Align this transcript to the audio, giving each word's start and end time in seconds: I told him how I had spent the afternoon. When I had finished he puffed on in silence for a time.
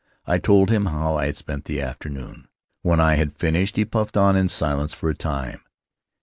I 0.25 0.39
told 0.39 0.71
him 0.71 0.87
how 0.87 1.15
I 1.17 1.27
had 1.27 1.37
spent 1.37 1.65
the 1.65 1.79
afternoon. 1.79 2.47
When 2.81 2.99
I 2.99 3.17
had 3.17 3.35
finished 3.37 3.75
he 3.75 3.85
puffed 3.85 4.17
on 4.17 4.35
in 4.35 4.49
silence 4.49 4.95
for 4.95 5.11
a 5.11 5.15
time. 5.15 5.61